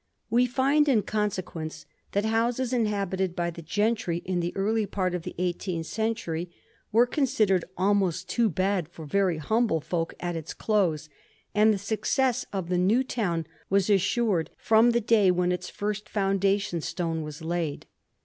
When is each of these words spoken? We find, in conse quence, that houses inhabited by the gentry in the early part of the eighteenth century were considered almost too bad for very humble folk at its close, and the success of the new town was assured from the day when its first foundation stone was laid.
We 0.31 0.47
find, 0.47 0.89
in 0.89 1.03
conse 1.03 1.43
quence, 1.43 1.85
that 2.13 2.25
houses 2.25 2.73
inhabited 2.73 3.35
by 3.35 3.51
the 3.51 3.61
gentry 3.61 4.23
in 4.25 4.39
the 4.39 4.51
early 4.55 4.87
part 4.87 5.13
of 5.13 5.21
the 5.21 5.35
eighteenth 5.37 5.85
century 5.85 6.49
were 6.91 7.05
considered 7.05 7.65
almost 7.77 8.27
too 8.27 8.49
bad 8.49 8.89
for 8.89 9.05
very 9.05 9.37
humble 9.37 9.79
folk 9.79 10.15
at 10.19 10.35
its 10.35 10.55
close, 10.55 11.07
and 11.53 11.71
the 11.71 11.77
success 11.77 12.47
of 12.51 12.67
the 12.69 12.79
new 12.79 13.03
town 13.03 13.45
was 13.69 13.91
assured 13.91 14.49
from 14.57 14.89
the 14.89 15.01
day 15.01 15.29
when 15.29 15.51
its 15.51 15.69
first 15.69 16.09
foundation 16.09 16.81
stone 16.81 17.21
was 17.21 17.43
laid. 17.43 17.85